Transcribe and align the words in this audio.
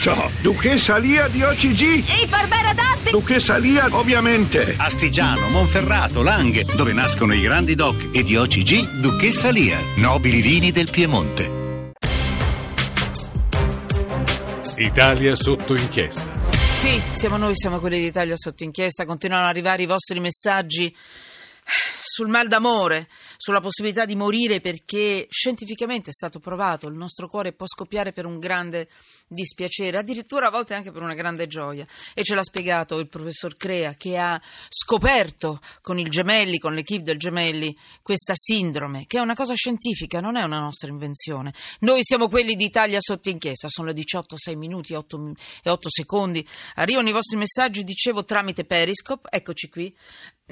so. 0.00 0.30
Duchessa 0.40 0.96
Lia 0.96 1.28
di 1.28 1.42
OCG. 1.42 2.04
E 2.08 2.26
Barbera 2.26 2.72
d'Asti! 2.72 3.10
Duchessa 3.10 3.58
Lia, 3.58 3.86
ovviamente. 3.90 4.74
Astigiano, 4.78 5.48
Monferrato, 5.48 6.22
Langhe, 6.22 6.64
dove 6.64 6.92
nascono 6.92 7.34
i 7.34 7.40
grandi 7.40 7.74
doc 7.74 8.08
e 8.12 8.22
di 8.22 8.36
OCG 8.36 9.00
Duchessa 9.00 9.50
Lia, 9.50 9.78
nobili 9.96 10.40
vini 10.40 10.70
del 10.70 10.90
Piemonte. 10.90 11.58
Italia 14.76 15.36
sotto 15.36 15.74
inchiesta. 15.76 16.24
Sì, 16.50 16.98
siamo 17.12 17.36
noi, 17.36 17.52
siamo 17.54 17.78
quelli 17.78 18.00
d'Italia 18.00 18.34
sotto 18.36 18.64
inchiesta. 18.64 19.04
Continuano 19.04 19.44
ad 19.44 19.50
arrivare 19.50 19.82
i 19.82 19.86
vostri 19.86 20.18
messaggi 20.18 20.94
sul 22.02 22.28
mal 22.28 22.48
d'amore, 22.48 23.06
sulla 23.40 23.60
possibilità 23.60 24.04
di 24.04 24.14
morire 24.16 24.60
perché 24.60 25.26
scientificamente 25.30 26.10
è 26.10 26.12
stato 26.12 26.38
provato, 26.40 26.88
il 26.88 26.94
nostro 26.94 27.26
cuore 27.26 27.54
può 27.54 27.66
scoppiare 27.66 28.12
per 28.12 28.26
un 28.26 28.38
grande 28.38 28.90
dispiacere, 29.26 29.96
addirittura 29.96 30.48
a 30.48 30.50
volte 30.50 30.74
anche 30.74 30.90
per 30.90 31.00
una 31.00 31.14
grande 31.14 31.46
gioia. 31.46 31.86
E 32.12 32.22
ce 32.22 32.34
l'ha 32.34 32.42
spiegato 32.42 32.98
il 32.98 33.08
professor 33.08 33.56
Crea 33.56 33.94
che 33.94 34.18
ha 34.18 34.38
scoperto 34.68 35.58
con 35.80 35.98
il 35.98 36.10
Gemelli, 36.10 36.58
con 36.58 36.74
l'equipe 36.74 37.02
del 37.02 37.16
Gemelli, 37.16 37.74
questa 38.02 38.34
sindrome, 38.36 39.06
che 39.06 39.16
è 39.16 39.22
una 39.22 39.34
cosa 39.34 39.54
scientifica, 39.54 40.20
non 40.20 40.36
è 40.36 40.42
una 40.42 40.58
nostra 40.58 40.90
invenzione. 40.90 41.54
Noi 41.78 42.00
siamo 42.02 42.28
quelli 42.28 42.56
d'Italia 42.56 42.98
sotto 43.00 43.30
inchiesta, 43.30 43.68
sono 43.70 43.86
le 43.86 43.94
18, 43.94 44.36
6 44.36 44.54
minuti 44.54 44.92
e 44.92 44.96
8, 44.96 45.32
e 45.62 45.70
8 45.70 45.88
secondi. 45.88 46.46
Arrivano 46.74 47.08
i 47.08 47.12
vostri 47.12 47.38
messaggi, 47.38 47.84
dicevo, 47.84 48.22
tramite 48.22 48.66
Periscope, 48.66 49.30
eccoci 49.30 49.70
qui. 49.70 49.96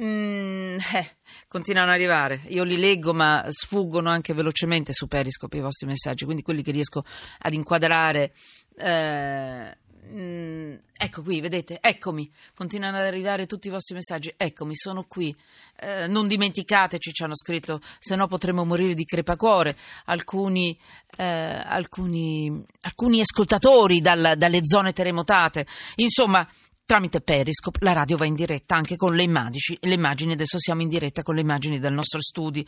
Mm, 0.01 0.77
eh, 0.95 1.11
continuano 1.49 1.89
ad 1.91 1.97
arrivare. 1.97 2.43
Io 2.49 2.63
li 2.63 2.79
leggo, 2.79 3.13
ma 3.13 3.45
sfuggono 3.49 4.09
anche 4.09 4.33
velocemente 4.33 4.93
su 4.93 5.09
Periscope 5.09 5.57
i 5.57 5.61
vostri 5.61 5.87
messaggi, 5.87 6.25
quindi 6.25 6.43
quelli 6.43 6.63
che 6.63 6.71
riesco 6.71 7.03
ad 7.39 7.53
inquadrare. 7.53 8.33
Eh, 8.77 9.77
mm, 10.07 10.75
ecco 10.97 11.23
qui, 11.23 11.41
vedete, 11.41 11.79
eccomi, 11.81 12.31
continuano 12.55 12.99
ad 12.99 13.07
arrivare 13.07 13.47
tutti 13.47 13.67
i 13.67 13.73
vostri 13.73 13.97
messaggi, 13.97 14.33
eccomi, 14.37 14.77
sono 14.77 15.05
qui, 15.05 15.35
eh, 15.81 16.07
non 16.07 16.29
dimenticateci, 16.29 17.13
ci 17.13 17.23
hanno 17.25 17.37
scritto, 17.37 17.81
se 17.99 18.15
no 18.15 18.29
potremmo 18.29 18.65
morire 18.65 18.95
di 18.95 19.05
crepacuore, 19.05 19.77
alcuni, 20.05 20.79
eh, 21.17 21.25
alcuni, 21.25 22.65
alcuni 22.83 23.21
ascoltatori 23.21 24.01
dal, 24.01 24.35
dalle 24.37 24.61
zone 24.63 24.93
terremotate, 24.93 25.67
insomma 25.97 26.49
tramite 26.89 27.21
Periscope 27.21 27.81
la 27.83 27.93
radio 27.93 28.17
va 28.17 28.25
in 28.25 28.33
diretta 28.33 28.75
anche 28.75 28.97
con 28.97 29.15
le 29.15 29.23
immagini, 29.23 29.77
le 29.81 29.93
immagini, 29.93 30.33
adesso 30.33 30.59
siamo 30.59 30.81
in 30.81 30.89
diretta 30.89 31.21
con 31.21 31.35
le 31.35 31.43
immagini 31.43 31.79
del 31.79 31.93
nostro 31.93 32.19
studio 32.19 32.65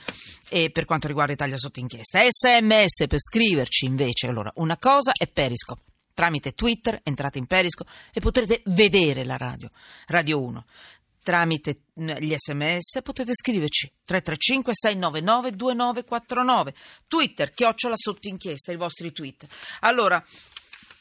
e 0.50 0.68
per 0.68 0.84
quanto 0.84 1.06
riguarda 1.06 1.32
Italia 1.32 1.56
sotto 1.56 1.80
inchiesta. 1.80 2.20
SMS 2.28 3.06
per 3.06 3.18
scriverci 3.18 3.86
invece, 3.86 4.26
allora 4.26 4.50
una 4.56 4.76
cosa 4.76 5.12
è 5.12 5.26
Periscope. 5.26 5.80
Tramite 6.12 6.52
Twitter 6.52 7.00
entrate 7.02 7.38
in 7.38 7.46
Periscope 7.46 7.90
e 8.12 8.20
potrete 8.20 8.60
vedere 8.66 9.24
la 9.24 9.38
radio, 9.38 9.70
Radio 10.08 10.42
1. 10.42 10.64
Tramite 11.22 11.84
gli 11.94 12.34
sms 12.36 13.00
potete 13.02 13.32
scriverci 13.32 13.90
335 14.04 14.72
699 14.74 15.56
2949 15.56 16.74
Twitter, 17.08 17.50
chiocciola 17.52 17.94
sotto 17.96 18.28
inchiesta, 18.28 18.70
i 18.70 18.76
vostri 18.76 19.12
tweet. 19.12 19.46
Allora, 19.80 20.22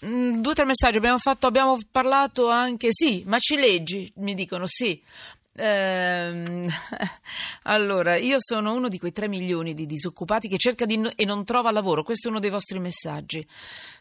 Mm, 0.06 0.40
due 0.42 0.52
o 0.52 0.56
tre 0.56 0.66
messaggi 0.66 0.98
abbiamo 0.98 1.18
fatto, 1.18 1.48
abbiamo 1.48 1.78
parlato 1.92 2.50
anche, 2.50 2.88
sì, 2.92 3.24
ma 3.26 3.38
ci 3.40 3.56
leggi? 3.56 4.12
Mi 4.18 4.34
dicono 4.34 4.66
sì. 4.66 5.02
Ehm, 5.56 6.70
allora, 7.64 8.16
io 8.16 8.38
sono 8.40 8.74
uno 8.74 8.88
di 8.88 8.98
quei 8.98 9.12
3 9.12 9.28
milioni 9.28 9.74
di 9.74 9.86
disoccupati 9.86 10.48
che 10.48 10.58
cerca 10.58 10.86
di 10.86 10.98
no- 10.98 11.12
e 11.16 11.26
non 11.26 11.44
trova 11.44 11.72
lavoro. 11.72 12.04
Questo 12.04 12.28
è 12.28 12.32
uno 12.32 12.40
dei 12.40 12.50
vostri 12.50 12.80
messaggi. 12.80 13.46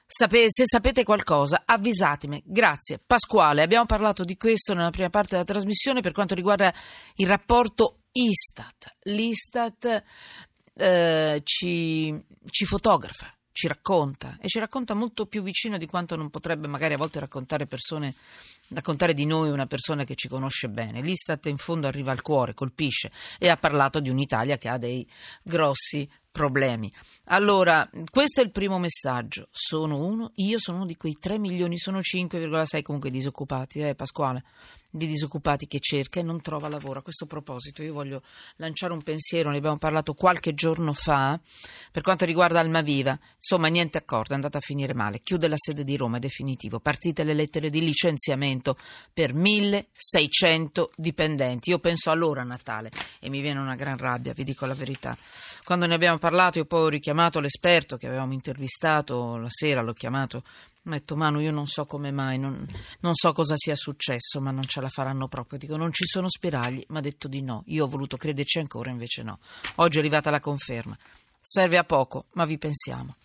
Sape- 0.07 0.47
se 0.49 0.65
sapete 0.67 1.03
qualcosa, 1.03 1.63
avvisatemi. 1.65 2.43
Grazie. 2.47 3.01
Pasquale, 3.05 3.63
abbiamo 3.63 3.87
parlato 3.87 4.23
di 4.25 4.37
questo 4.37 4.75
nella 4.75 4.91
prima 4.91 5.11
parte 5.11 5.31
della 5.31 5.45
trasmissione 5.45 6.01
per 6.01 6.13
quanto 6.13 6.35
riguarda 6.35 6.73
il 7.17 7.27
rapporto 7.27 8.03
Istat. 8.13 8.95
L'Istat 9.03 10.03
eh, 10.75 11.41
ci, 11.45 12.25
ci 12.51 12.65
fotografa 12.65 13.33
ci 13.59 13.67
racconta 13.67 14.39
e 14.41 14.47
ci 14.47 14.61
racconta 14.61 14.95
molto 14.95 15.27
più 15.27 15.43
vicino 15.43 15.79
di 15.79 15.87
quanto 15.89 16.15
non 16.15 16.31
potrebbe 16.31 16.69
magari 16.69 16.95
a 16.95 16.97
volte 16.97 17.19
raccontare 17.19 17.67
persone 17.67 18.15
raccontare 18.69 19.15
di 19.15 19.27
noi 19.27 19.51
una 19.51 19.67
persona 19.67 20.05
che 20.05 20.15
ci 20.15 20.29
conosce 20.29 20.69
bene. 20.69 21.01
L'Istat 21.01 21.47
in 21.47 21.57
fondo 21.57 21.89
arriva 21.89 22.13
al 22.13 22.23
cuore, 22.23 22.55
colpisce 22.55 23.11
e 23.37 23.49
ha 23.49 23.57
parlato 23.57 23.99
di 23.99 24.11
un'Italia 24.11 24.59
che 24.59 24.69
ha 24.69 24.79
dei 24.79 25.05
grossi 25.43 26.09
problemi. 26.39 26.93
Allora, 27.31 27.91
questo 28.13 28.41
è 28.41 28.45
il 28.45 28.53
primo 28.53 28.79
messaggio. 28.79 29.49
Sono 29.51 29.99
uno, 29.99 30.31
io 30.37 30.61
sono 30.61 30.77
uno 30.77 30.87
di 30.87 30.97
quei 30.97 31.17
3 31.19 31.37
milioni, 31.37 31.79
sono 31.79 31.99
5,6 31.99 32.83
comunque 32.83 33.11
disoccupati, 33.11 33.81
eh 33.81 33.97
Pasquale, 33.97 34.45
di 34.89 35.09
disoccupati 35.09 35.67
che 35.67 35.81
cerca 35.81 36.21
e 36.21 36.23
non 36.23 36.41
trova 36.41 36.69
lavoro. 36.69 37.01
A 37.01 37.03
questo 37.03 37.27
proposito 37.27 37.83
io 37.83 37.93
voglio 37.93 38.23
lanciare 38.57 38.93
un 38.93 39.03
pensiero, 39.03 39.51
ne 39.51 39.57
abbiamo 39.57 39.79
parlato 39.79 40.15
qualche 40.15 40.55
giorno 40.55 40.93
fa, 40.93 41.39
per 41.91 42.03
quanto 42.03 42.25
riguarda 42.25 42.61
Almaviva. 42.61 43.19
Insomma, 43.35 43.67
niente 43.67 43.99
accordo, 43.99 44.33
è 44.33 44.37
andata 44.37 44.59
a 44.59 44.63
finire 44.63 44.95
male. 44.95 45.21
Chiude 45.21 45.49
la 45.49 45.57
sede 45.59 45.83
di 45.83 45.97
Roma, 45.97 46.19
è 46.19 46.21
definitivo. 46.21 46.79
Partite 46.79 47.25
le 47.25 47.35
lettere 47.35 47.69
di 47.69 47.81
licenziamento 47.81 48.77
per 49.13 49.35
1600 49.35 50.93
dipendenti. 50.95 51.71
Io 51.71 51.81
penso 51.81 52.11
allora 52.11 52.43
a 52.43 52.45
Natale 52.45 52.93
e 53.19 53.29
mi 53.29 53.41
viene 53.41 53.59
una 53.59 53.75
gran 53.75 53.99
rabbia, 53.99 54.33
vi 54.33 54.45
dico 54.45 54.67
la 54.67 54.75
verità. 54.75 55.17
Quando 55.69 55.85
ne 55.85 55.97
abbiamo 55.97 56.17
parlato, 56.17 56.57
io 56.57 56.65
poi 56.65 56.81
ho 56.81 56.89
richiamato 56.89 57.41
l'esperto 57.41 57.99
che 57.99 58.07
avevamo 58.07 58.33
intervistato 58.33 59.37
la 59.37 59.51
sera, 59.51 59.83
l'ho 59.83 59.93
chiamato. 59.93 60.39
Ho 60.39 60.91
detto, 60.91 61.15
Manu, 61.15 61.41
io 61.41 61.53
non 61.53 61.67
so 61.67 61.85
come 61.85 62.11
mai, 62.11 62.39
non, 62.39 62.67
non, 63.01 63.13
so 63.13 63.35
cosa 63.35 63.53
sia 63.55 63.77
successo, 63.77 64.41
ma 64.41 64.51
non 64.51 64.63
ce 64.63 64.81
la 64.81 64.89
faranno 64.89 65.29
proprio. 65.29 65.59
Dico, 65.59 65.77
non 65.77 65.93
ci 65.93 66.07
sono 66.07 66.31
spiragli. 66.31 66.83
Mi 66.89 66.97
ha 66.97 67.01
detto 67.03 67.29
di 67.29 67.43
no. 67.43 67.65
Io 67.67 67.85
ho 67.85 67.87
voluto 67.87 68.17
crederci 68.17 68.61
ancora, 68.61 68.89
invece 68.89 69.23
no. 69.23 69.41
Oggi 69.75 69.99
è 69.99 70.01
arrivata 70.01 70.31
la 70.31 70.41
conferma. 70.41 70.97
Serve 71.51 71.79
a 71.79 71.85
poco, 71.85 72.27
ma 72.33 72.45
vi 72.45 72.59
pensiamo. 72.59 73.17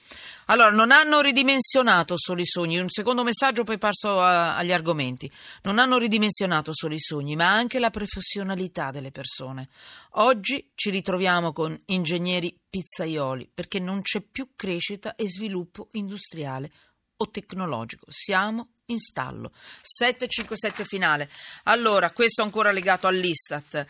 Allora, 0.46 0.70
non 0.70 0.92
hanno 0.92 1.20
ridimensionato 1.20 2.18
solo 2.18 2.40
i 2.40 2.46
sogni. 2.46 2.80
Un 2.80 2.90
secondo 2.90 3.22
messaggio, 3.22 3.66
poi 3.66 3.78
passo 3.78 4.22
a, 4.22 4.56
agli 4.56 4.72
argomenti. 4.72 5.30
Non 5.64 5.78
hanno 5.78 5.98
ridimensionato 5.98 6.72
solo 6.74 6.94
i 6.94 7.02
sogni, 7.02 7.36
ma 7.36 7.52
anche 7.52 7.80
la 7.80 7.90
professionalità 7.90 8.92
delle 8.92 9.12
persone. 9.12 9.68
Oggi 10.12 10.72
ci 10.74 10.90
ritroviamo 10.90 11.52
con 11.52 11.78
ingegneri 11.88 12.58
pizzaioli 12.70 13.52
perché 13.54 13.80
non 13.80 14.02
c'è 14.02 14.22
più 14.22 14.52
crescita 14.56 15.16
e 15.16 15.28
sviluppo 15.28 15.90
industriale 15.92 16.72
o 17.18 17.30
tecnologico. 17.30 18.06
Siamo 18.08 18.70
in 18.86 19.00
stallo. 19.00 19.52
757 19.82 20.86
finale. 20.86 21.30
Allora, 21.64 22.12
questo 22.12 22.42
ancora 22.42 22.72
legato 22.72 23.08
all'Istat. 23.08 23.86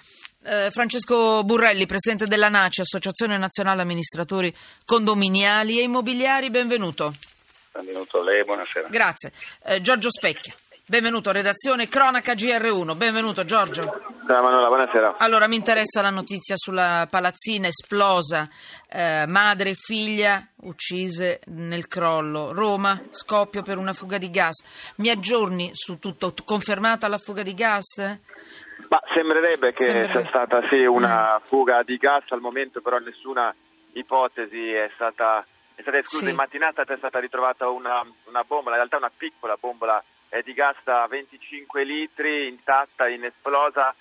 Eh, 0.45 0.71
Francesco 0.71 1.43
Burrelli, 1.45 1.85
presidente 1.85 2.25
della 2.25 2.49
NACI, 2.49 2.81
Associazione 2.81 3.37
Nazionale 3.37 3.81
Amministratori 3.81 4.53
Condominiali 4.85 5.79
e 5.79 5.83
Immobiliari, 5.83 6.49
benvenuto. 6.49 7.13
Benvenuto 7.71 8.19
a 8.19 8.23
lei, 8.23 8.43
buonasera. 8.43 8.89
Grazie. 8.89 9.31
Eh, 9.63 9.79
Giorgio 9.79 10.11
Specchia. 10.11 10.53
Benvenuto, 10.85 11.31
redazione 11.31 11.87
Cronaca 11.87 12.33
GR1. 12.33 12.97
Benvenuto 12.97 13.45
Giorgio. 13.45 14.12
Ciao 14.25 14.41
Manuela, 14.41 14.67
buonasera. 14.67 15.17
Allora, 15.17 15.47
mi 15.47 15.55
interessa 15.55 16.01
la 16.01 16.09
notizia 16.09 16.55
sulla 16.55 17.07
palazzina 17.09 17.67
esplosa, 17.67 18.47
eh, 18.89 19.25
madre 19.27 19.71
e 19.71 19.73
figlia 19.75 20.45
uccise 20.61 21.41
nel 21.47 21.87
crollo. 21.87 22.53
Roma, 22.53 22.99
scoppio 23.11 23.61
per 23.61 23.77
una 23.77 23.93
fuga 23.93 24.17
di 24.17 24.29
gas. 24.29 24.93
Mi 24.97 25.09
aggiorni 25.09 25.71
su 25.73 25.99
tutto? 25.99 26.33
Confermata 26.45 27.07
la 27.07 27.17
fuga 27.17 27.43
di 27.43 27.53
gas? 27.53 27.97
Ma 28.87 29.01
sembrerebbe 29.13 29.71
che 29.73 29.83
Sembrerebbe. 29.85 30.21
sia 30.21 30.29
stata 30.29 30.61
sì 30.69 30.83
una 30.85 31.41
fuga 31.47 31.81
di 31.83 31.97
gas, 31.97 32.23
al 32.29 32.39
momento 32.41 32.81
però 32.81 32.99
nessuna 32.99 33.53
ipotesi 33.93 34.71
è 34.71 34.89
stata, 34.95 35.45
è 35.75 35.81
stata 35.81 35.97
esclusa. 35.97 36.25
Sì. 36.25 36.29
In 36.31 36.37
mattinata 36.37 36.83
è 36.83 36.97
stata 36.97 37.19
ritrovata 37.19 37.67
una, 37.67 38.01
una 38.25 38.43
bombola, 38.43 38.75
in 38.75 38.81
realtà 38.81 38.97
una 38.97 39.11
piccola 39.15 39.57
bombola 39.59 40.01
eh, 40.29 40.41
di 40.43 40.53
gas 40.53 40.77
da 40.83 41.05
25 41.09 41.83
litri, 41.83 42.47
intatta, 42.47 43.07
inesplosa, 43.09 43.93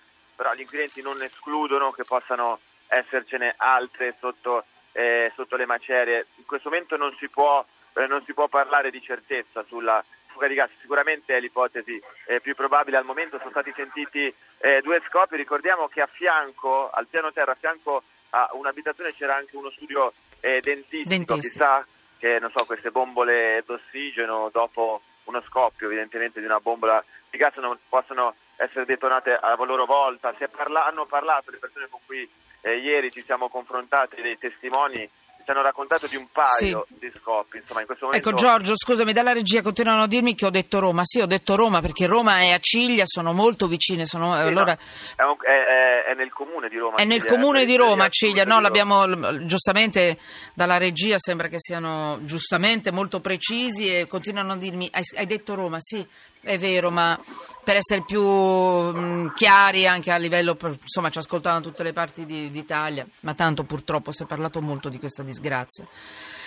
però 0.43 0.55
gli 0.55 0.63
inquirenti 0.63 1.01
non 1.03 1.23
escludono 1.23 1.93
che 1.93 2.03
possano 2.03 2.59
essercene 2.89 3.55
altre 3.59 4.17
sotto, 4.19 4.65
eh, 4.91 5.31
sotto 5.37 5.55
le 5.55 5.67
macerie. 5.67 6.27
In 6.35 6.47
questo 6.47 6.69
momento 6.69 6.97
non 6.97 7.15
si 7.21 7.29
può, 7.29 7.65
eh, 7.93 8.07
non 8.09 8.25
si 8.25 8.35
può 8.35 8.49
parlare 8.49 8.91
di 8.91 9.01
certezza 9.01 9.65
sulla 9.69 10.05
fuga 10.27 10.49
di 10.49 10.55
gas, 10.55 10.71
sicuramente 10.81 11.37
è 11.37 11.39
l'ipotesi 11.39 12.03
eh, 12.27 12.41
più 12.41 12.57
probabile 12.57 12.97
al 12.97 13.05
momento, 13.05 13.39
sono 13.39 13.51
stati 13.51 13.73
sentiti 13.77 14.35
eh, 14.59 14.81
due 14.83 15.01
scopi, 15.09 15.37
ricordiamo 15.37 15.87
che 15.87 16.01
a 16.01 16.09
fianco, 16.11 16.91
al 16.91 17.07
piano 17.07 17.33
terra, 17.33 17.53
a 17.53 17.57
fianco 17.61 18.03
a 18.31 18.51
un'abitazione 18.55 19.13
c'era 19.13 19.37
anche 19.37 19.57
uno 19.57 19.71
studio 19.71 20.13
eh, 20.41 20.59
dentistico, 20.61 21.09
Dentisti. 21.09 21.51
chissà 21.51 21.87
che 22.19 22.41
non 22.41 22.51
so, 22.53 22.65
queste 22.65 22.91
bombole 22.91 23.63
d'ossigeno 23.65 24.51
dopo 24.53 25.03
uno 25.25 25.41
scoppio 25.43 25.87
evidentemente 25.87 26.41
di 26.41 26.47
una 26.47 26.59
bombola 26.59 27.05
di 27.31 27.39
gas 27.39 27.55
non 27.57 27.79
possono 27.89 28.35
essere 28.57 28.85
detonate 28.85 29.33
a 29.33 29.55
loro 29.65 29.87
volta. 29.87 30.35
È 30.37 30.49
parla- 30.49 30.87
hanno 30.87 31.07
parlato 31.07 31.51
le 31.51 31.59
persone 31.59 31.89
con 31.91 32.01
cui 32.07 32.29
eh, 32.63 32.77
ieri 32.77 33.11
ci 33.11 33.23
siamo 33.23 33.49
confrontati, 33.49 34.21
dei 34.23 34.39
testimoni 34.39 35.09
ci 35.45 35.51
hanno 35.51 35.63
raccontato 35.63 36.07
di 36.07 36.17
un 36.17 36.29
paio 36.31 36.87
sì. 36.89 36.95
di 36.99 37.11
scoppi. 37.15 37.59
Insomma, 37.59 37.81
in 37.81 37.87
questo 37.87 38.07
momento... 38.07 38.29
Ecco 38.29 38.39
Giorgio, 38.39 38.77
scusami, 38.77 39.13
dalla 39.13 39.33
regia 39.33 39.61
continuano 39.61 40.03
a 40.03 40.07
dirmi 40.07 40.35
che 40.35 40.47
ho 40.47 40.51
detto 40.51 40.79
Roma. 40.79 41.03
Sì, 41.05 41.21
ho 41.21 41.27
detto 41.27 41.57
Roma 41.57 41.81
perché 41.81 42.07
Roma 42.07 42.41
e 42.41 42.53
Aciglia 42.53 43.05
sono 43.07 43.33
molto 43.33 43.67
vicine. 43.67 44.07
Sono, 44.07 44.35
sì, 44.35 44.43
allora... 44.43 44.77
no, 45.19 45.37
è, 45.43 45.53
è, 45.53 46.05
è, 46.11 46.15
nel 46.15 46.33
comune 46.33 46.69
di 46.69 46.79
Roma. 46.79 46.97
È 46.97 47.05
nel 47.05 47.25
comune 47.25 47.65
di 47.65 47.77
Roma, 47.77 48.05
Aciglia. 48.05 48.45
No, 48.45 48.61
l'abbiamo 48.61 49.45
giustamente 49.45 50.17
dalla 50.55 50.79
regia 50.79 51.19
sembra 51.19 51.49
che 51.49 51.59
siano 51.59 52.19
giustamente 52.23 52.93
molto 52.93 53.21
precisi 53.21 53.93
e 53.93 54.07
continuano 54.07 54.53
a 54.53 54.57
dirmi 54.57 54.89
hai, 54.93 55.03
hai 55.17 55.27
detto 55.27 55.55
Roma, 55.55 55.79
sì, 55.81 56.07
è 56.43 56.59
vero, 56.59 56.91
ma 56.91 57.19
per 57.65 57.77
essere 57.77 58.03
più 58.05 58.23
mh, 58.23 59.33
chiari 59.35 59.87
anche 59.87 60.11
a 60.11 60.17
livello, 60.17 60.57
insomma 60.61 61.11
ci 61.11 61.19
ascoltavano 61.19 61.63
tutte 61.63 61.83
le 61.83 61.93
parti 61.93 62.27
di, 62.27 62.51
d'Italia, 62.51 63.07
ma 63.21 63.35
tanto 63.35 63.63
purtroppo 63.63 64.11
si 64.11 64.25
è 64.25 64.27
parlato 64.27 64.61
molto 64.61 64.89
di 64.89 64.99
questa 64.99 65.23
disgrazia. 65.23 65.87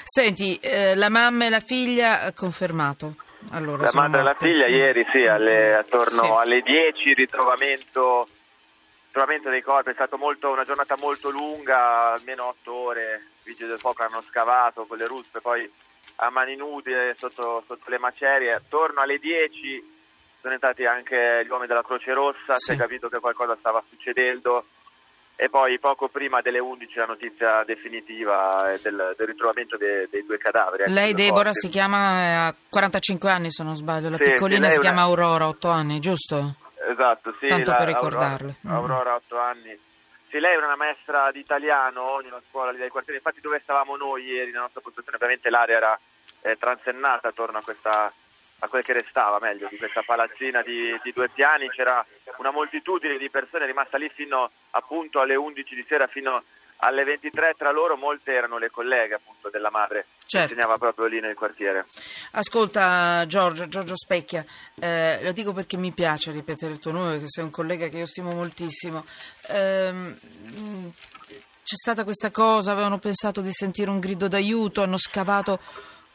Senti, 0.03 0.57
eh, 0.57 0.95
la 0.95 1.09
mamma 1.09 1.45
e 1.45 1.49
la 1.49 1.61
figlia 1.61 2.31
confermato. 2.33 3.15
Allora, 3.51 3.83
la 3.83 3.91
madre 3.93 4.21
morte. 4.21 4.45
e 4.45 4.51
la 4.51 4.65
figlia 4.65 4.67
ieri 4.67 5.05
sì, 5.11 5.25
alle, 5.25 5.75
attorno 5.75 6.21
sì. 6.21 6.31
alle 6.31 6.61
10 6.61 7.13
ritrovamento, 7.13 8.27
ritrovamento 9.05 9.49
dei 9.49 9.61
corpi, 9.61 9.91
è 9.91 9.93
stata 9.93 10.15
una 10.15 10.63
giornata 10.63 10.95
molto 10.97 11.29
lunga, 11.29 12.13
almeno 12.13 12.47
8 12.47 12.73
ore, 12.73 13.27
i 13.43 13.49
vigili 13.49 13.69
del 13.69 13.79
fuoco 13.79 14.03
hanno 14.03 14.21
scavato 14.21 14.85
con 14.85 14.97
le 14.97 15.05
ruspe, 15.05 15.41
poi 15.41 15.69
a 16.15 16.29
mani 16.29 16.55
nude 16.55 17.13
sotto, 17.15 17.63
sotto 17.65 17.89
le 17.89 17.99
macerie. 17.99 18.53
Attorno 18.53 19.01
alle 19.01 19.17
10 19.17 19.93
sono 20.41 20.53
entrati 20.53 20.85
anche 20.85 21.43
gli 21.43 21.49
uomini 21.49 21.67
della 21.67 21.83
Croce 21.83 22.13
Rossa, 22.13 22.55
sì. 22.55 22.71
si 22.71 22.71
è 22.73 22.75
capito 22.77 23.09
che 23.09 23.19
qualcosa 23.19 23.55
stava 23.59 23.83
succedendo 23.89 24.65
e 25.37 25.49
poi 25.49 25.77
poco 25.79 26.07
prima 26.07 26.39
delle 26.41 26.59
11 26.59 26.97
la 26.97 27.05
notizia 27.05 27.63
definitiva 27.65 28.77
del, 28.81 29.15
del 29.17 29.27
ritrovamento 29.27 29.75
dei, 29.75 30.07
dei, 30.09 30.25
due 30.25 30.37
cadaveri. 30.37 30.91
Lei 30.91 31.13
Deborah 31.13 31.51
si 31.51 31.67
chiama, 31.67 32.47
ha 32.47 32.55
45 32.69 33.29
anni 33.29 33.51
se 33.51 33.63
non 33.63 33.75
sbaglio, 33.75 34.09
la 34.09 34.17
sì, 34.17 34.23
piccolina 34.23 34.69
si 34.69 34.79
chiama 34.79 35.05
una... 35.05 35.23
Aurora, 35.23 35.47
8 35.49 35.69
anni, 35.69 35.99
giusto? 35.99 36.55
Esatto, 36.89 37.35
sì. 37.39 37.47
Tanto 37.47 37.75
per 37.75 37.87
ricordarle. 37.87 38.55
Aurora, 38.63 38.77
mm. 38.77 38.91
Aurora 38.91 39.15
8 39.15 39.39
anni. 39.39 39.79
Sì, 40.35 40.41
lei 40.41 40.55
è 40.55 40.57
una 40.57 40.75
maestra 40.75 41.31
di 41.31 41.39
italiano 41.39 42.19
in 42.19 42.27
una 42.27 42.41
scuola 42.49 42.71
lì 42.71 42.77
del 42.77 42.91
quartiere, 42.91 43.19
infatti 43.19 43.39
dove 43.39 43.61
stavamo 43.63 43.95
noi 43.95 44.25
ieri 44.25 44.47
nella 44.47 44.63
nostra 44.63 44.81
postazione, 44.81 45.15
ovviamente 45.15 45.49
l'area 45.49 45.77
era 45.77 45.99
eh, 46.41 46.57
transennata 46.57 47.29
attorno 47.29 47.59
a 47.59 47.61
questa 47.61 48.13
a 48.59 48.67
quel 48.67 48.83
che 48.83 48.91
restava 48.91 49.39
meglio 49.39 49.69
di 49.69 49.77
questa 49.77 50.01
palazzina 50.01 50.61
di, 50.61 50.99
di, 51.03 51.13
due 51.13 51.29
piani. 51.29 51.69
C'era 51.69 52.05
una 52.35 52.51
moltitudine 52.51 53.17
di 53.17 53.29
persone 53.29 53.65
rimasta 53.65 53.97
lì 53.97 54.09
fino 54.09 54.51
appunto 54.71 55.21
alle 55.21 55.35
11 55.35 55.73
di 55.73 55.85
sera 55.87 56.07
fino 56.07 56.43
alle 56.77 57.03
23 57.03 57.53
tra 57.57 57.71
loro 57.71 57.95
molte 57.95 58.33
erano 58.33 58.57
le 58.57 58.69
colleghe 58.69 59.15
appunto 59.15 59.49
della 59.49 59.69
madre. 59.69 60.07
Certo. 60.25 60.47
che 60.47 60.53
insegnava 60.53 60.77
proprio 60.79 61.05
lì 61.05 61.19
nel 61.19 61.35
quartiere. 61.35 61.85
Ascolta 62.31 63.23
Giorgio, 63.27 63.67
Giorgio 63.67 63.95
Specchia 63.95 64.43
eh, 64.79 65.19
lo 65.21 65.31
dico 65.31 65.53
perché 65.53 65.77
mi 65.77 65.91
piace 65.91 66.31
ripetere 66.31 66.73
il 66.73 66.79
tuo 66.79 66.91
nome 66.91 67.11
perché 67.11 67.27
sei 67.27 67.43
un 67.43 67.51
collega 67.51 67.87
che 67.87 67.99
io 67.99 68.07
stimo 68.07 68.31
moltissimo. 68.31 69.05
Eh, 69.49 70.15
c'è 71.65 71.75
stata 71.75 72.03
questa 72.03 72.29
cosa 72.29 72.71
avevano 72.71 72.99
pensato 72.99 73.41
di 73.41 73.51
sentire 73.51 73.89
un 73.89 73.99
grido 73.99 74.27
d'aiuto 74.27 74.83
hanno 74.83 74.97
scavato 74.97 75.59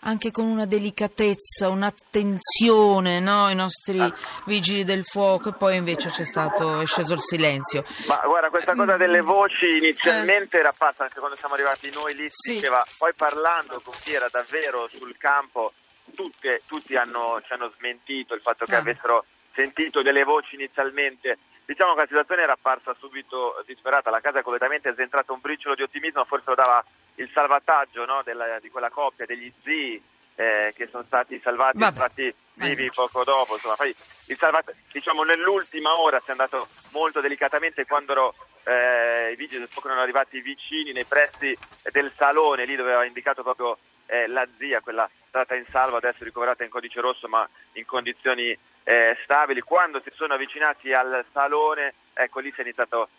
anche 0.00 0.31
con 0.31 0.44
una 0.47 0.67
delicatezza, 0.67 1.69
un'attenzione, 1.69 3.20
no? 3.20 3.50
i 3.50 3.55
nostri 3.55 4.00
ah. 4.00 4.14
vigili 4.47 4.85
del 4.85 5.05
fuoco 5.05 5.50
e 5.50 5.55
poi 5.55 5.76
invece 5.76 6.08
c'è 6.08 6.25
stato, 6.25 6.81
è 6.81 6.87
sceso 6.87 7.14
il 7.14 7.20
silenzio. 7.20 7.85
Ma 8.06 8.20
guarda, 8.25 8.49
questa 8.49 8.75
cosa 8.75 8.97
delle 8.97 9.20
voci 9.20 9.76
inizialmente 9.76 10.56
eh. 10.56 10.61
era 10.61 10.73
pazza, 10.76 11.05
anche 11.05 11.19
quando 11.19 11.37
siamo 11.37 11.55
arrivati 11.55 11.91
noi 11.93 12.14
lì 12.14 12.29
si 12.29 12.52
sì. 12.52 12.55
diceva, 12.55 12.85
poi 12.97 13.12
parlando 13.14 13.81
con 13.85 13.94
chi 14.00 14.12
era 14.12 14.29
davvero 14.31 14.88
sul 14.88 15.17
campo, 15.19 15.73
tutte, 16.14 16.62
tutti 16.67 16.97
hanno, 16.97 17.41
ci 17.44 17.52
hanno 17.52 17.73
smentito 17.76 18.35
il 18.35 18.41
fatto 18.41 18.64
che 18.64 18.75
ah. 18.75 18.79
avessero 18.79 19.25
sentito 19.52 20.02
delle 20.02 20.25
voci 20.25 20.55
inizialmente. 20.55 21.38
Diciamo 21.67 21.93
che 21.93 22.00
la 22.00 22.06
situazione 22.06 22.43
era 22.43 22.55
apparsa 22.55 22.97
subito 22.99 23.62
disperata, 23.67 24.11
la 24.11 24.20
casa 24.20 24.41
è 24.41 24.43
completamente 24.43 24.88
esentrata 24.88 25.32
un 25.32 25.41
briciolo 25.41 25.76
di 25.76 25.82
ottimismo, 25.82 26.25
forse 26.25 26.47
lo 26.49 26.56
dava 26.56 26.85
il 27.20 27.31
salvataggio 27.32 28.05
no, 28.05 28.22
della, 28.25 28.58
di 28.61 28.70
quella 28.70 28.90
coppia 28.90 29.26
degli 29.26 29.52
zii 29.62 30.02
eh, 30.37 30.72
che 30.75 30.88
sono 30.90 31.05
stati 31.06 31.38
salvati 31.43 31.78
e 31.78 31.93
stati 31.93 32.34
vivi 32.55 32.90
poco 32.94 33.25
dopo. 33.25 33.55
Insomma, 33.55 33.76
poi 33.76 33.94
il 34.26 34.37
salvat- 34.37 34.75
diciamo 34.90 35.22
nell'ultima 35.22 35.99
ora 36.00 36.19
si 36.20 36.28
è 36.28 36.32
andato 36.32 36.67
molto 36.93 37.20
delicatamente 37.20 37.84
quando 37.84 38.34
eh, 38.64 39.32
i 39.32 39.37
vigili 39.37 39.58
del 39.58 39.69
fuoco 39.69 39.88
erano 39.88 40.02
arrivati 40.02 40.40
vicini 40.40 40.93
nei 40.93 41.05
pressi 41.05 41.56
del 41.93 42.11
salone, 42.17 42.64
lì 42.64 42.75
dove 42.75 42.90
aveva 42.90 43.05
indicato 43.05 43.43
proprio 43.43 43.78
eh, 44.06 44.26
la 44.26 44.46
zia, 44.58 44.81
quella 44.81 45.08
stata 45.28 45.55
in 45.55 45.66
salvo, 45.70 45.96
adesso 45.96 46.25
ricoverata 46.25 46.64
in 46.64 46.70
codice 46.70 47.00
rosso 47.00 47.28
ma 47.28 47.46
in 47.75 47.84
condizioni 47.84 48.56
eh, 48.82 49.16
stabili. 49.25 49.61
Quando 49.61 50.00
si 50.02 50.11
sono 50.14 50.34
avvicinati 50.34 50.93
al 50.93 51.25
salone, 51.32 51.94
ecco 52.14 52.40
lì 52.40 52.50
si 52.52 52.61
è 52.61 52.62
iniziato 52.62 53.11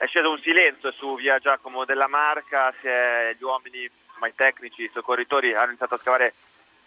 è 0.00 0.06
sceso 0.06 0.30
un 0.30 0.40
silenzio 0.40 0.92
su 0.92 1.14
via 1.16 1.38
Giacomo 1.38 1.84
della 1.84 2.08
Marca, 2.08 2.72
gli 2.80 3.42
uomini, 3.42 3.82
insomma, 3.82 4.28
i 4.28 4.34
tecnici, 4.34 4.84
i 4.84 4.90
soccorritori 4.94 5.52
hanno 5.52 5.66
iniziato 5.66 5.96
a 5.96 5.98
scavare 5.98 6.32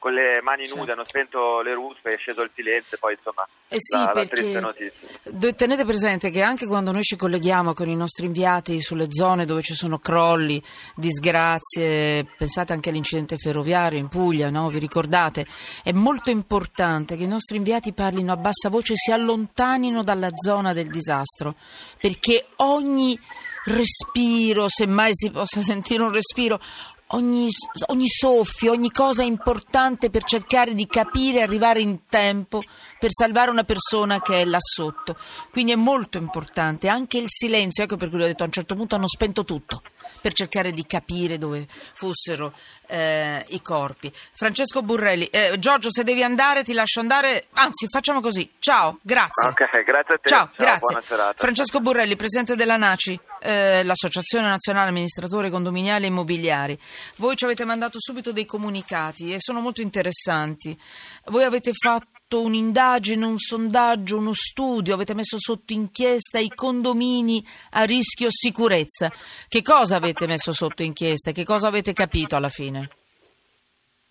con 0.04 0.12
le 0.12 0.42
mani 0.42 0.68
nude, 0.68 0.84
sì. 0.84 0.92
hanno 0.92 1.06
spento 1.06 1.62
le 1.62 1.74
ruspe, 1.74 2.10
è 2.10 2.18
sceso 2.18 2.42
il 2.42 2.52
silenzio 2.54 2.98
e 2.98 3.00
poi 3.00 3.14
insomma 3.14 3.48
eh 3.70 3.78
sì, 3.80 3.96
la, 3.96 4.12
la 4.14 4.26
triste 4.26 4.60
notizia. 4.60 5.54
Tenete 5.56 5.86
presente 5.86 6.30
che 6.30 6.42
anche 6.42 6.68
quando 6.68 6.92
noi 6.92 7.04
ci 7.04 7.16
colleghiamo 7.16 7.74
con 7.74 7.88
i 7.88 7.96
nostri 7.96 8.26
inviati 8.26 8.82
sulle 8.82 9.08
zone 9.10 9.46
dove 9.46 9.62
ci 9.62 9.74
sono 9.74 10.00
crolli, 10.00 10.62
disgrazie, 10.94 12.26
pensate 12.38 12.74
anche 12.74 12.90
all'incidente 12.90 13.38
ferroviario 13.38 13.98
in 13.98 14.10
Puglia, 14.10 14.50
no? 14.50 14.68
vi 14.68 14.80
ricordate? 14.80 15.46
È 15.82 15.94
molto 15.94 16.32
importante 16.32 17.16
che 17.16 17.24
i 17.24 17.28
nostri 17.28 17.56
inviati 17.56 17.94
parlino 17.94 18.34
a 18.34 18.38
bassa 18.38 18.68
voce, 18.68 18.96
si 18.98 19.14
allontanino 19.14 20.04
dalla 20.04 20.32
zona 20.36 20.74
del 20.74 20.90
disastro, 20.90 21.56
perché 21.98 22.48
ogni 22.58 23.18
respiro, 23.66 24.66
se 24.68 24.86
mai 24.86 25.12
si 25.14 25.32
possa 25.32 25.62
sentire 25.64 26.04
un 26.04 26.12
respiro, 26.12 26.60
ogni, 27.14 27.48
ogni 27.88 28.08
soffio, 28.08 28.72
ogni 28.72 28.92
cosa 28.92 29.24
importante 29.24 30.10
per 30.10 30.24
cercare 30.24 30.74
di 30.74 30.86
capire 30.88 31.42
arrivare 31.42 31.82
in 31.82 32.06
tempo 32.08 32.62
per 33.00 33.12
salvare 33.12 33.50
una 33.50 33.64
persona 33.64 34.22
che 34.22 34.42
è 34.42 34.46
là 34.46 34.60
sotto. 34.60 35.16
Quindi 35.52 35.72
è 35.72 35.76
molto 35.76 36.18
importante 36.18 36.88
anche 36.88 37.18
il 37.18 37.26
silenzio, 37.28 37.84
ecco 37.84 37.98
per 37.98 38.10
cui 38.10 38.22
ho 38.22 38.26
detto 38.26 38.44
a 38.44 38.48
un 38.48 38.52
certo 38.52 38.76
punto 38.76 38.96
hanno 38.96 39.08
spento 39.08 39.44
tutto 39.44 39.82
per 40.22 40.34
cercare 40.34 40.72
di 40.72 40.86
capire 40.86 41.38
dove 41.38 41.66
fossero 41.68 42.54
eh, 42.88 43.44
i 43.50 43.62
corpi. 43.62 44.12
Francesco 44.34 44.82
Burrelli, 44.82 45.26
eh, 45.28 45.58
Giorgio 45.60 45.92
se 45.92 46.04
devi 46.04 46.24
andare 46.24 46.64
ti 46.64 46.74
lascio 46.74 47.00
andare, 47.00 47.48
anzi 47.54 47.88
facciamo 47.90 48.22
così, 48.22 48.50
ciao, 48.60 49.00
grazie. 49.02 49.50
Ok, 49.50 49.84
grazie 49.84 50.14
a 50.14 50.18
te. 50.18 50.30
Ciao, 50.30 50.50
ciao 50.56 50.66
grazie. 50.66 51.34
Francesco 51.36 51.80
Burrelli, 51.80 52.16
presidente 52.16 52.56
della 52.56 52.78
NACI, 52.78 53.20
eh, 53.44 53.84
l'Associazione 53.84 54.48
Nazionale 54.48 54.90
Amministratori 54.90 55.50
Condominiali 55.50 56.06
e 56.06 56.08
Immobiliari. 56.08 56.80
Voi 57.18 57.36
ci 57.36 57.44
avete 57.44 57.66
mandato 57.66 57.98
subito 58.00 58.32
dei 58.32 58.46
comunicati 58.46 59.34
e 59.34 59.38
sono 59.40 59.60
molto 59.60 59.82
interessanti. 59.82 60.78
Voi 61.26 61.44
avete 61.44 61.74
fatto 61.74 62.42
un'indagine, 62.42 63.26
un 63.26 63.38
sondaggio, 63.38 64.18
uno 64.18 64.34
studio, 64.34 64.94
avete 64.94 65.14
messo 65.14 65.38
sotto 65.38 65.74
inchiesta 65.74 66.40
i 66.40 66.50
condomini 66.50 67.46
a 67.72 67.84
rischio 67.84 68.28
sicurezza. 68.30 69.12
Che 69.48 69.62
cosa 69.62 69.98
avete 69.98 70.26
messo 70.26 70.52
sotto 70.54 70.82
inchiesta 70.82 71.32
che 71.32 71.44
cosa 71.44 71.68
avete 71.68 71.94
capito 71.94 72.36
alla 72.36 72.50
fine? 72.50 72.90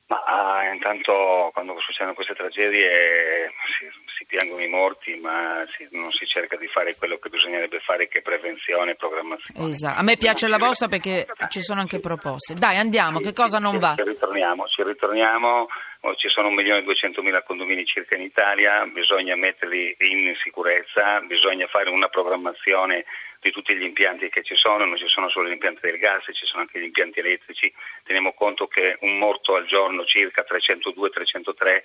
Ma 0.07 0.23
ah, 0.25 0.73
intanto 0.73 1.51
quando 1.53 1.75
succedono 1.81 2.15
queste 2.15 2.35
tragedie 2.35 3.51
si, 3.79 3.87
si 4.23 4.25
piangono 4.27 4.63
i 4.63 4.69
morti, 4.69 5.17
ma 5.17 5.65
si, 5.67 5.89
non 5.91 6.11
si 6.13 6.27
cerca 6.27 6.57
di 6.57 6.67
fare 6.69 6.95
quello 6.97 7.19
che 7.19 7.29
bisognerebbe 7.29 7.81
fare, 7.81 8.09
che 8.09 8.19
è 8.19 8.23
prevenzione 8.23 8.93
e 8.93 8.95
programmazione. 8.95 9.69
Esatto. 9.69 9.99
A 9.99 10.03
me 10.03 10.17
piace 10.17 10.47
la 10.47 10.59
vostra 10.59 10.89
perché 10.89 11.27
ci 11.49 11.61
sono 11.61 11.81
anche 11.81 11.99
proposte. 11.99 12.55
Dai, 12.55 12.77
andiamo, 12.77 13.19
che 13.19 13.33
cosa 13.33 13.59
non 13.59 13.79
va? 13.79 13.95
Ci 13.97 14.05
ritorniamo, 14.05 14.67
ci 14.67 14.83
ritorniamo 14.83 15.69
ci 16.17 16.29
sono 16.29 16.51
1.200.000 16.51 17.45
condomini 17.47 17.85
circa 17.87 18.17
in 18.17 18.25
Italia, 18.25 18.85
bisogna 18.87 19.37
metterli 19.37 19.95
in 19.99 20.35
sicurezza, 20.43 21.21
bisogna 21.21 21.69
fare 21.69 21.91
una 21.91 22.09
programmazione 22.09 23.05
di 23.41 23.53
tutti 23.53 23.75
gli 23.77 23.85
impianti 23.85 24.29
che 24.29 24.43
ci 24.43 24.57
sono, 24.57 24.85
non 24.85 24.97
ci 24.99 25.07
sono 25.07 25.29
solo 25.31 25.49
gli 25.49 25.53
impianti 25.53 25.81
del 25.83 25.99
gas, 25.99 26.25
ci 26.33 26.45
sono 26.45 26.63
anche 26.63 26.81
gli 26.81 26.85
impianti 26.85 27.21
elettrici, 27.21 27.73
teniamo 28.03 28.33
conto 28.33 28.67
che 28.67 28.97
un 29.01 29.17
morto 29.19 29.55
al 29.55 29.67
giorno 29.67 30.05
circa 30.05 30.45
302-303 30.49 31.83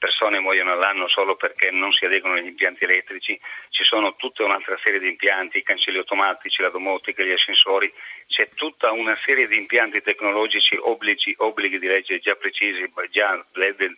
persone 0.00 0.40
muoiono 0.40 0.72
all'anno 0.72 1.06
solo 1.08 1.36
perché 1.36 1.70
non 1.70 1.92
si 1.92 2.06
adeguano 2.06 2.36
agli 2.36 2.46
impianti 2.46 2.84
elettrici, 2.84 3.38
ci 3.68 3.84
sono 3.84 4.16
tutta 4.16 4.42
un'altra 4.44 4.78
serie 4.82 4.98
di 4.98 5.08
impianti, 5.08 5.58
i 5.58 5.62
cancelli 5.62 5.98
automatici, 5.98 6.62
la 6.62 6.70
domotica, 6.70 7.22
gli 7.22 7.30
ascensori, 7.30 7.92
c'è 8.26 8.48
tutta 8.54 8.90
una 8.92 9.16
serie 9.24 9.46
di 9.46 9.58
impianti 9.58 10.00
tecnologici, 10.00 10.74
obblighi, 10.80 11.34
obblighi 11.36 11.78
di 11.78 11.86
legge 11.86 12.18
già 12.18 12.34
precisi, 12.34 12.90
già 13.10 13.44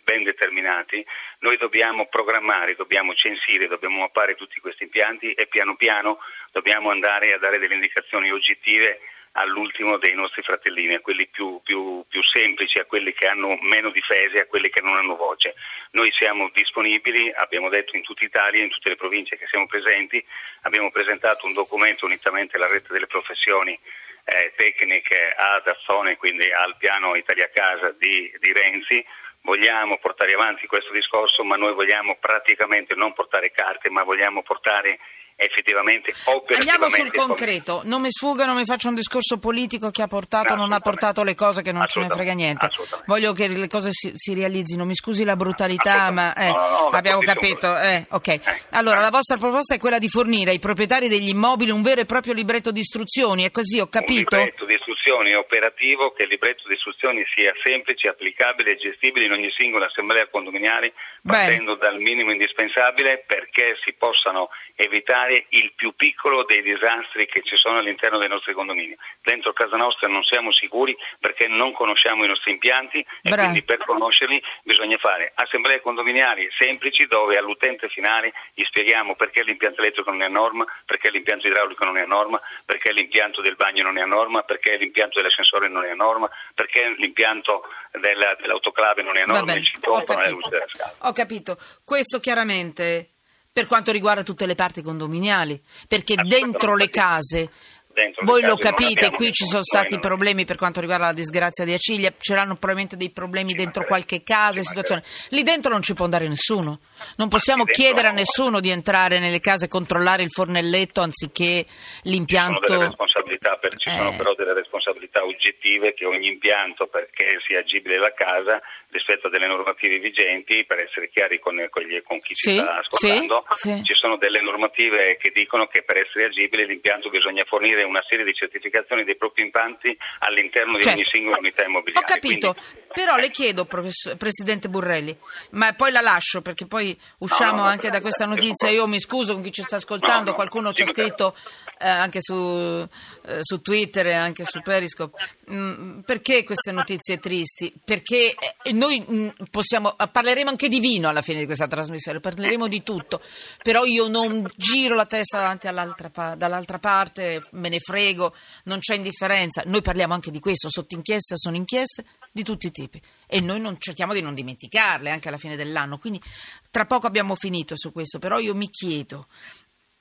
ben 0.03 0.23
determinati, 0.23 1.03
noi 1.39 1.55
dobbiamo 1.55 2.07
programmare, 2.07 2.75
dobbiamo 2.75 3.13
censire, 3.13 3.67
dobbiamo 3.67 3.99
mappare 3.99 4.35
tutti 4.35 4.59
questi 4.59 4.83
impianti 4.83 5.31
e 5.31 5.47
piano 5.47 5.77
piano 5.77 6.19
dobbiamo 6.51 6.89
andare 6.89 7.33
a 7.33 7.37
dare 7.37 7.59
delle 7.59 7.75
indicazioni 7.75 8.29
oggettive 8.29 8.99
all'ultimo 9.33 9.97
dei 9.97 10.13
nostri 10.13 10.41
fratellini, 10.41 10.95
a 10.95 10.99
quelli 10.99 11.27
più, 11.27 11.59
più, 11.63 12.03
più, 12.07 12.21
semplici, 12.23 12.79
a 12.79 12.85
quelli 12.85 13.13
che 13.13 13.27
hanno 13.27 13.57
meno 13.61 13.89
difese, 13.89 14.41
a 14.41 14.45
quelli 14.45 14.69
che 14.69 14.81
non 14.81 14.95
hanno 14.95 15.15
voce. 15.15 15.55
Noi 15.91 16.11
siamo 16.11 16.49
disponibili, 16.53 17.31
abbiamo 17.35 17.69
detto 17.69 17.95
in 17.95 18.03
tutta 18.03 18.25
Italia, 18.25 18.63
in 18.63 18.69
tutte 18.69 18.89
le 18.89 18.95
province 18.95 19.37
che 19.37 19.47
siamo 19.47 19.65
presenti, 19.65 20.23
abbiamo 20.61 20.91
presentato 20.91 21.47
un 21.47 21.53
documento 21.53 22.05
unitamente 22.05 22.57
alla 22.57 22.67
rete 22.67 22.93
delle 22.93 23.07
professioni 23.07 23.77
eh, 24.25 24.53
tecniche 24.55 25.33
ad 25.35 25.67
Azzone, 25.67 26.17
quindi 26.17 26.49
al 26.51 26.75
piano 26.77 27.15
Italia 27.15 27.49
Casa 27.51 27.91
di, 27.97 28.31
di 28.39 28.53
Renzi, 28.53 29.03
vogliamo 29.41 29.97
portare 29.97 30.33
avanti 30.33 30.67
questo 30.67 30.93
discorso, 30.93 31.43
ma 31.43 31.55
noi 31.55 31.73
vogliamo 31.73 32.17
praticamente 32.17 32.95
non 32.95 33.13
portare 33.13 33.51
carte, 33.51 33.89
ma 33.89 34.03
vogliamo 34.03 34.43
portare 34.43 34.99
effettivamente 35.35 36.13
Andiamo 36.55 36.89
sul 36.89 37.11
concreto, 37.11 37.81
non 37.85 38.01
mi 38.01 38.11
sfugga, 38.11 38.45
non 38.45 38.55
mi 38.55 38.65
faccio 38.65 38.89
un 38.89 38.95
discorso 38.95 39.37
politico 39.37 39.89
che 39.89 40.01
ha 40.01 40.07
portato 40.07 40.53
o 40.53 40.55
non 40.55 40.71
ha 40.71 40.79
portato 40.79 41.23
le 41.23 41.35
cose 41.35 41.61
che 41.61 41.71
non 41.71 41.85
ce 41.87 41.99
ne 41.99 42.09
frega 42.09 42.33
niente. 42.33 42.69
Voglio 43.05 43.33
che 43.33 43.47
le 43.47 43.67
cose 43.67 43.89
si, 43.91 44.11
si 44.15 44.33
realizzino. 44.33 44.85
Mi 44.85 44.95
scusi 44.95 45.23
la 45.23 45.35
brutalità, 45.35 46.11
ma 46.11 46.33
eh, 46.35 46.47
no, 46.47 46.53
no, 46.53 46.69
no, 46.69 46.87
abbiamo 46.89 47.19
capito. 47.19 47.75
Eh, 47.77 48.05
okay. 48.09 48.35
eh, 48.35 48.57
allora, 48.71 48.99
la 48.99 49.09
vostra 49.09 49.37
proposta 49.37 49.75
è 49.75 49.79
quella 49.79 49.97
di 49.97 50.09
fornire 50.09 50.51
ai 50.51 50.59
proprietari 50.59 51.07
degli 51.07 51.29
immobili 51.29 51.71
un 51.71 51.81
vero 51.81 52.01
e 52.01 52.05
proprio 52.05 52.33
libretto 52.33 52.71
di 52.71 52.79
istruzioni, 52.79 53.43
è 53.43 53.51
così, 53.51 53.79
ho 53.79 53.87
capito? 53.87 54.35
Un 54.35 54.41
libretto 54.41 54.65
di 54.65 54.73
istruzioni 54.73 54.92
operativo, 55.11 56.11
che 56.11 56.23
il 56.23 56.29
libretto 56.29 56.67
di 56.67 56.75
istruzioni 56.75 57.23
sia 57.35 57.53
semplice, 57.63 58.07
applicabile 58.07 58.71
e 58.71 58.75
gestibile 58.77 59.25
in 59.25 59.33
ogni 59.33 59.51
singola 59.51 59.85
assemblea 59.85 60.27
condominiale, 60.27 60.93
partendo 61.21 61.75
Beh. 61.75 61.85
dal 61.85 61.99
minimo 61.99 62.31
indispensabile 62.31 63.23
perché 63.27 63.77
si 63.83 63.93
possano 63.93 64.49
evitare 64.75 65.45
il 65.49 65.73
più 65.75 65.93
piccolo 65.95 66.43
dei 66.43 66.61
disastri 66.61 67.25
che 67.27 67.41
ci 67.43 67.55
sono 67.57 67.77
all'interno 67.79 68.17
dei 68.17 68.29
nostri 68.29 68.53
condomini. 68.53 68.95
Dentro 69.21 69.53
casa 69.53 69.75
nostra 69.75 70.07
non 70.07 70.23
siamo 70.23 70.51
sicuri 70.51 70.95
perché 71.19 71.47
non 71.47 71.73
conosciamo 71.73 72.23
i 72.23 72.27
nostri 72.27 72.51
impianti 72.51 72.99
e 72.99 73.29
Bra. 73.29 73.43
quindi 73.43 73.63
per 73.63 73.77
conoscerli 73.77 74.41
bisogna 74.63 74.97
fare 74.97 75.31
assemblee 75.35 75.81
condominiali 75.81 76.49
semplici 76.57 77.05
dove 77.05 77.37
all'utente 77.37 77.87
finale 77.89 78.33
gli 78.53 78.63
spieghiamo 78.63 79.15
perché 79.15 79.43
l'impianto 79.43 79.81
elettrico 79.81 80.09
non 80.09 80.21
è 80.21 80.25
a 80.25 80.29
norma, 80.29 80.65
perché 80.85 81.09
l'impianto 81.11 81.47
idraulico 81.47 81.85
non 81.85 81.97
è 81.97 82.01
a 82.01 82.05
norma, 82.05 82.39
perché 82.65 82.91
l'impianto 82.91 83.41
del 83.41 83.55
bagno 83.55 83.83
non 83.83 83.97
è 83.97 84.01
a 84.01 84.05
norma, 84.05 84.41
perché 84.41 84.75
l'impianto 84.75 84.92
dell'ascensore 84.93 85.67
non 85.69 85.83
è 85.85 85.89
a 85.89 85.95
norma, 85.95 86.29
perché 86.53 86.93
l'impianto 86.97 87.63
della, 87.91 88.35
dell'autoclave 88.39 89.03
non 89.03 89.17
è 89.17 89.21
a 89.21 89.25
norma, 89.25 89.53
il 89.53 89.65
citofono 89.65 90.19
è 90.21 90.29
luce 90.29 90.49
della 90.49 90.65
scala. 90.67 90.93
Ho 90.99 91.11
capito. 91.11 91.57
Questo 91.83 92.19
chiaramente 92.19 93.09
per 93.51 93.67
quanto 93.67 93.91
riguarda 93.91 94.23
tutte 94.23 94.45
le 94.45 94.55
parti 94.55 94.81
condominiali, 94.81 95.61
perché 95.87 96.15
dentro 96.15 96.75
le 96.75 96.89
case 96.89 97.49
Dentro 97.93 98.25
Voi 98.25 98.41
lo 98.41 98.55
capite, 98.55 99.11
qui 99.11 99.31
ci 99.31 99.45
sono 99.45 99.61
stati 99.61 99.99
problemi 99.99 100.45
per 100.45 100.57
quanto 100.57 100.79
riguarda 100.79 101.05
la 101.05 101.13
disgrazia 101.13 101.63
di 101.63 101.73
Acilia, 101.73 102.11
c'erano 102.17 102.55
probabilmente 102.55 102.97
dei 102.97 103.11
problemi 103.11 103.53
dentro 103.53 103.85
qualche 103.85 104.23
casa, 104.23 104.63
situazione. 104.63 105.03
Lì 105.29 105.43
dentro 105.43 105.71
non 105.71 105.83
ci 105.83 105.93
può 105.93 106.05
andare 106.05 106.27
nessuno. 106.27 106.79
Non 107.17 107.29
possiamo 107.29 107.65
chiedere 107.65 108.07
a 108.07 108.11
nessuno 108.11 108.59
di 108.61 108.71
entrare 108.71 109.19
nelle 109.19 109.39
case 109.39 109.65
e 109.65 109.67
controllare 109.67 110.23
il 110.23 110.31
fornelletto 110.31 111.01
anziché 111.01 111.67
l'impianto. 112.03 112.95
Ci 113.43 113.49
sono, 113.49 113.51
responsabilità 113.51 113.57
per, 113.57 113.75
ci 113.75 113.89
sono 113.89 114.11
eh. 114.11 114.15
però 114.15 114.33
delle 114.35 114.53
responsabilità 114.53 115.25
oggettive 115.25 115.93
che 115.93 116.05
ogni 116.05 116.27
impianto, 116.27 116.87
perché 116.87 117.39
sia 117.45 117.59
agibile 117.59 117.97
la 117.97 118.13
casa, 118.13 118.61
rispetto 118.89 119.27
a 119.27 119.29
delle 119.29 119.47
normative 119.47 119.99
vigenti, 119.99 120.63
per 120.65 120.79
essere 120.79 121.09
chiari 121.09 121.39
con, 121.39 121.55
con, 121.69 121.83
gli, 121.83 122.01
con 122.01 122.19
chi 122.19 122.33
sì, 122.35 122.51
si 122.51 122.59
sta 122.59 122.77
ascoltando, 122.77 123.45
sì, 123.55 123.75
sì. 123.75 123.83
ci 123.83 123.93
sono 123.95 124.17
delle 124.17 124.41
normative 124.41 125.17
che 125.17 125.31
dicono 125.33 125.67
che 125.67 125.83
per 125.83 125.97
essere 125.97 126.25
agibile 126.25 126.65
l'impianto 126.65 127.09
bisogna 127.09 127.43
fornire 127.45 127.83
una 127.83 128.03
serie 128.07 128.25
di 128.25 128.33
certificazioni 128.33 129.03
dei 129.03 129.15
propri 129.15 129.43
impianti 129.43 129.95
all'interno 130.19 130.77
di 130.77 130.83
certo. 130.83 130.97
ogni 130.99 131.07
singola 131.07 131.37
unità 131.37 131.63
immobiliare. 131.63 132.05
Ho 132.05 132.13
capito, 132.13 132.53
Quindi, 132.53 132.82
però 132.93 133.15
le 133.15 133.31
chiedo, 133.31 133.65
Presidente 133.65 134.69
Burrelli, 134.69 135.17
ma 135.51 135.73
poi 135.73 135.91
la 135.91 136.01
lascio 136.01 136.41
perché 136.41 136.67
poi 136.67 136.95
usciamo 137.19 137.57
no, 137.57 137.63
no, 137.63 137.67
anche 137.67 137.89
da 137.89 138.01
questa 138.01 138.25
notizia. 138.25 138.69
Io 138.69 138.85
mi 138.87 138.99
scuso 138.99 139.33
con 139.33 139.41
chi 139.41 139.51
ci 139.51 139.63
sta 139.63 139.77
ascoltando, 139.77 140.29
no, 140.29 140.35
qualcuno 140.35 140.71
ci 140.73 140.83
ha 140.83 140.85
scritto 140.85 141.35
eh, 141.79 141.87
anche 141.87 142.19
su, 142.21 142.35
eh, 142.35 143.39
su, 143.41 143.61
Twitter 143.61 144.05
e 144.05 144.13
anche 144.13 144.45
su 144.45 144.61
Periscope. 144.61 145.17
Mm, 145.51 146.01
perché 146.01 146.43
queste 146.43 146.71
notizie 146.71 147.17
tristi? 147.17 147.73
Perché 147.83 148.35
eh, 148.61 148.71
noi 148.71 149.03
mm, 149.09 149.29
possiamo, 149.49 149.95
parleremo 149.95 150.51
anche 150.51 150.67
di 150.67 150.79
vino 150.79 151.09
alla 151.09 151.23
fine 151.23 151.39
di 151.39 151.45
questa 151.45 151.65
trasmissione, 151.65 152.19
parleremo 152.19 152.67
di 152.67 152.83
tutto, 152.83 153.21
però 153.63 153.85
io 153.85 154.07
non 154.07 154.47
giro 154.55 154.93
la 154.93 155.07
testa 155.07 155.39
davanti 155.39 155.67
all'altra, 155.67 156.35
dall'altra 156.35 156.77
parte, 156.77 157.41
me 157.53 157.69
ne 157.69 157.79
frego, 157.79 158.35
non 158.65 158.77
c'è 158.77 158.93
indifferenza. 158.93 159.63
Noi 159.65 159.81
parliamo 159.81 160.13
anche 160.13 160.29
di 160.29 160.39
questo, 160.39 160.69
sotto 160.69 160.93
inchiesta 160.93 161.35
sono 161.35 161.55
inchieste 161.55 162.05
di 162.31 162.43
tutti 162.43 162.67
i 162.67 162.71
tipi 162.71 162.82
e 163.27 163.41
noi 163.41 163.59
non, 163.59 163.77
cerchiamo 163.79 164.13
di 164.13 164.21
non 164.21 164.33
dimenticarle 164.33 165.09
anche 165.09 165.27
alla 165.27 165.37
fine 165.37 165.55
dell'anno. 165.55 165.97
Quindi 165.97 166.21
tra 166.69 166.85
poco 166.85 167.07
abbiamo 167.07 167.35
finito 167.35 167.75
su 167.75 167.91
questo, 167.91 168.19
però 168.19 168.39
io 168.39 168.55
mi 168.55 168.69
chiedo, 168.69 169.27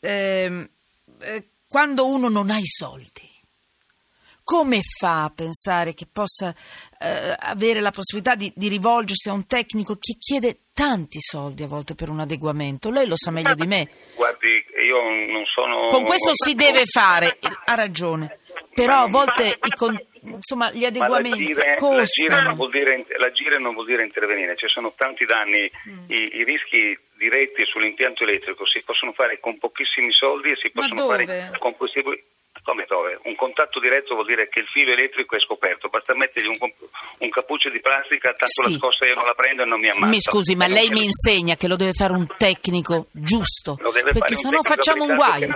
ehm, 0.00 0.68
eh, 1.20 1.48
quando 1.66 2.06
uno 2.06 2.28
non 2.28 2.50
ha 2.50 2.58
i 2.58 2.66
soldi, 2.66 3.30
come 4.44 4.80
fa 4.82 5.24
a 5.24 5.32
pensare 5.34 5.94
che 5.94 6.06
possa 6.10 6.54
eh, 6.98 7.34
avere 7.38 7.80
la 7.80 7.90
possibilità 7.90 8.34
di, 8.34 8.52
di, 8.54 8.68
rivolgersi 8.68 9.28
a 9.28 9.32
un 9.32 9.46
tecnico 9.46 9.96
che 9.96 10.16
chiede 10.18 10.64
tanti 10.74 11.18
soldi 11.20 11.62
a 11.62 11.68
volte 11.68 11.94
per 11.94 12.08
un 12.08 12.20
adeguamento? 12.20 12.90
Lei 12.90 13.06
lo 13.06 13.16
sa 13.16 13.30
meglio 13.30 13.54
di 13.54 13.66
me. 13.66 13.88
Guardi, 14.14 14.48
io 14.84 15.32
non 15.32 15.44
sono... 15.46 15.86
Con 15.86 16.04
questo 16.04 16.32
si 16.34 16.54
deve 16.54 16.82
fare, 16.86 17.38
ha 17.64 17.74
ragione, 17.74 18.40
però 18.74 19.02
a 19.02 19.08
volte 19.08 19.46
i 19.46 19.70
conti 19.76 20.11
insomma, 20.42 20.70
gli 20.72 20.84
adeguamenti 20.84 21.54
costano. 21.78 22.56
L'agire 22.56 22.96
non, 22.96 23.06
l'agire 23.16 23.58
non 23.58 23.74
vuol 23.74 23.86
dire 23.86 24.02
intervenire, 24.02 24.56
ci 24.56 24.66
sono 24.66 24.92
tanti 24.96 25.24
danni, 25.24 25.70
mm. 25.88 26.04
I, 26.08 26.36
i, 26.38 26.44
rischi 26.44 26.98
diretti 27.16 27.64
sull'impianto 27.64 28.24
elettrico 28.24 28.66
si 28.66 28.82
possono 28.84 29.12
fare 29.12 29.38
con 29.38 29.56
pochissimi 29.58 30.12
soldi 30.12 30.50
e 30.50 30.56
si 30.56 30.70
possono 30.70 31.06
fare 31.06 31.24
con 31.58 31.76
combustibili. 31.76 32.22
Come 32.64 32.84
dove? 32.86 33.18
Un 33.24 33.34
contatto 33.34 33.80
diretto 33.80 34.14
vuol 34.14 34.26
dire 34.26 34.48
che 34.48 34.60
il 34.60 34.66
filo 34.66 34.92
elettrico 34.92 35.34
è 35.34 35.40
scoperto, 35.40 35.88
basta 35.88 36.14
mettergli 36.14 36.46
un, 36.46 36.70
un 37.18 37.30
cappuccio 37.30 37.70
di 37.70 37.80
plastica, 37.80 38.28
tanto 38.34 38.46
sì. 38.46 38.70
la 38.70 38.78
scossa 38.78 39.06
io 39.06 39.14
non 39.14 39.24
la 39.24 39.34
prendo 39.34 39.62
e 39.62 39.66
non 39.66 39.80
mi 39.80 39.88
ammazzo. 39.88 40.10
Mi 40.10 40.20
scusi, 40.20 40.54
ma 40.54 40.68
lei 40.68 40.88
mi 40.90 41.02
insegna 41.02 41.56
che 41.56 41.66
lo 41.66 41.74
deve 41.74 41.92
fare 41.92 42.12
un 42.12 42.26
tecnico 42.36 43.08
giusto, 43.10 43.76
perché 44.12 44.36
se 44.36 44.48
no 44.50 44.62
facciamo 44.62 45.04
un 45.04 45.16
guaio. 45.16 45.48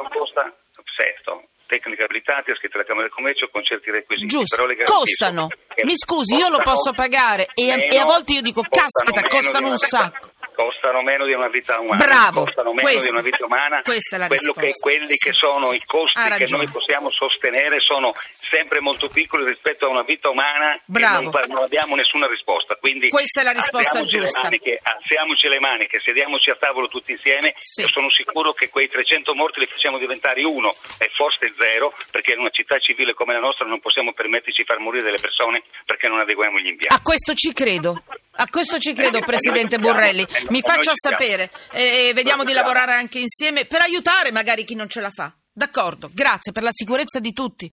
Tecniche 1.66 2.04
abilitate, 2.04 2.54
scritte 2.54 2.76
alla 2.76 2.86
Camera 2.86 3.06
del 3.06 3.14
Commercio 3.14 3.48
con 3.50 3.64
certi 3.64 3.90
requisiti. 3.90 4.28
Giusto, 4.28 4.64
costano. 4.84 5.48
Mi 5.84 5.96
scusi, 5.96 6.36
io 6.36 6.48
lo 6.48 6.58
posso 6.62 6.92
pagare 6.92 7.48
e, 7.54 7.66
meno, 7.66 7.92
e 7.92 7.98
a 7.98 8.04
volte 8.04 8.32
io 8.34 8.40
dico, 8.40 8.62
caspita, 8.62 9.26
costano 9.26 9.68
un 9.68 9.76
sacco 9.76 10.30
costano 10.56 11.02
meno 11.02 11.26
di 11.26 11.34
una 11.34 11.48
vita 11.48 11.78
umana. 11.78 12.02
Bravo, 12.02 12.44
costano 12.44 12.72
meno 12.72 12.88
questa, 12.88 13.10
di 13.10 13.14
una 13.14 13.22
vita 13.22 13.44
umana. 13.44 13.82
Questa 13.82 14.16
è 14.16 14.18
la 14.18 14.26
Quello 14.26 14.52
che, 14.54 14.72
quelli 14.80 15.16
che 15.16 15.32
sono 15.32 15.72
i 15.72 15.82
costi 15.84 16.18
che 16.18 16.46
noi 16.48 16.66
possiamo 16.68 17.10
sostenere 17.10 17.78
sono 17.78 18.14
sempre 18.40 18.80
molto 18.80 19.08
piccoli 19.08 19.44
rispetto 19.44 19.84
a 19.86 19.90
una 19.90 20.02
vita 20.02 20.30
umana 20.30 20.80
Bravo. 20.86 21.30
Non, 21.30 21.44
non, 21.48 21.62
abbiamo 21.62 21.94
nessuna 21.94 22.26
risposta. 22.26 22.74
Quindi 22.76 23.08
questa 23.08 23.42
è 23.42 23.44
la 23.44 23.52
risposta 23.52 24.02
giusta. 24.04 24.48
Le 24.48 24.56
maniche, 24.56 24.80
alziamoci 24.82 25.48
le 25.48 25.60
maniche, 25.60 26.00
sediamoci 26.00 26.50
a 26.50 26.56
tavolo 26.56 26.88
tutti 26.88 27.12
insieme. 27.12 27.54
Sì. 27.58 27.82
Io 27.82 27.88
sono 27.88 28.08
sicuro 28.10 28.52
che 28.52 28.70
quei 28.70 28.88
300 28.88 29.34
morti 29.34 29.60
li 29.60 29.66
facciamo 29.66 29.98
diventare 29.98 30.42
uno 30.42 30.72
e 30.98 31.10
forse 31.14 31.52
zero, 31.58 31.92
perché 32.10 32.32
in 32.32 32.40
una 32.40 32.50
città 32.50 32.78
civile 32.78 33.12
come 33.12 33.34
la 33.34 33.40
nostra 33.40 33.66
non 33.66 33.80
possiamo 33.80 34.12
permetterci 34.12 34.62
di 34.62 34.66
far 34.66 34.78
morire 34.78 35.04
delle 35.04 35.20
persone 35.20 35.62
perché 35.84 36.08
non 36.08 36.20
adeguiamo 36.20 36.58
gli 36.58 36.68
impianti. 36.68 36.94
A 36.94 37.02
questo 37.02 37.34
ci 37.34 37.52
credo. 37.52 38.02
A 38.38 38.48
questo 38.48 38.78
ci 38.78 38.92
credo, 38.92 39.20
Presidente 39.20 39.78
Borrelli. 39.78 40.26
Mi 40.50 40.60
faccia 40.60 40.92
sapere 40.94 41.50
e 41.72 42.12
vediamo 42.14 42.44
di 42.44 42.52
lavorare 42.52 42.92
anche 42.92 43.18
insieme 43.18 43.64
per 43.64 43.80
aiutare 43.80 44.30
magari 44.30 44.64
chi 44.64 44.74
non 44.74 44.88
ce 44.88 45.00
la 45.00 45.10
fa. 45.10 45.34
D'accordo, 45.50 46.10
grazie 46.12 46.52
per 46.52 46.62
la 46.62 46.70
sicurezza 46.70 47.18
di 47.18 47.32
tutti. 47.32 47.64